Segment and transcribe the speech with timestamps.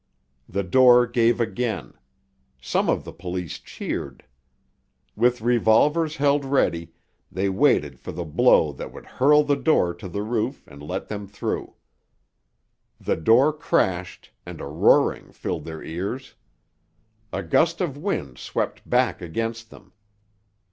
[0.49, 1.93] The door gave again;
[2.59, 4.25] some of the police cheered.
[5.15, 6.93] With revolvers held ready,
[7.31, 11.07] they waited for the blow that would hurl the door to the roof and let
[11.07, 11.75] them through.
[12.99, 16.33] The door crashed—and a roaring filled their ears.
[17.31, 19.93] A gust of wind swept back against them.